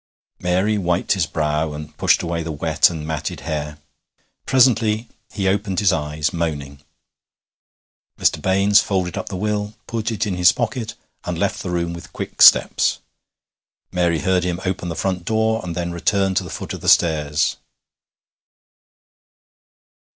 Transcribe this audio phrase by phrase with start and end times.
[0.39, 3.77] Mary wiped his brow, and pushed away the wet and matted hair.
[4.47, 6.81] Presently he opened his eyes, moaning.
[8.17, 8.41] Mr.
[8.41, 12.13] Baines folded up the will, put it in his pocket, and left the room with
[12.13, 12.97] quick steps.
[13.91, 16.89] Mary heard him open the front door and then return to the foot of the
[16.89, 17.57] stairs.